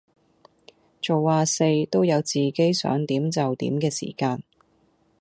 [0.99, 4.41] 做呀四都有自己想點就點既時間